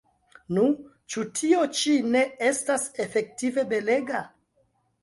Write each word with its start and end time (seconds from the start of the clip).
Nu, 0.57 0.63
ĉu 1.15 1.25
tio 1.41 1.67
ĉi 1.81 1.93
ne 2.17 2.25
estas 2.53 2.89
efektive 3.07 3.69
belega? 3.77 4.25